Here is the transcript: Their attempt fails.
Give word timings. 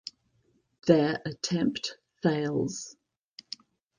Their 0.87 1.21
attempt 1.27 1.97
fails. 2.23 2.95